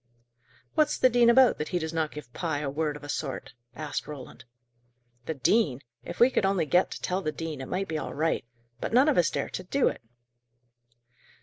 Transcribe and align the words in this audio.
"What's 0.73 0.97
the 0.97 1.11
dean 1.11 1.29
about, 1.29 1.59
that 1.59 1.67
he 1.67 1.77
does 1.77 1.93
not 1.93 2.11
give 2.11 2.33
Pye 2.33 2.57
a 2.61 2.71
word 2.71 2.95
of 2.95 3.03
a 3.03 3.07
sort?" 3.07 3.53
asked 3.75 4.07
Roland. 4.07 4.45
"The 5.27 5.35
dean! 5.35 5.81
If 6.03 6.19
we 6.19 6.31
could 6.31 6.43
only 6.43 6.65
get 6.65 6.89
to 6.89 7.01
tell 7.03 7.21
the 7.21 7.31
dean, 7.31 7.61
it 7.61 7.67
might 7.67 7.87
be 7.87 7.99
all 7.99 8.15
right. 8.15 8.43
But 8.79 8.93
none 8.93 9.07
of 9.09 9.19
us 9.19 9.29
dare 9.29 9.49
do 9.49 9.89
it." 9.89 10.01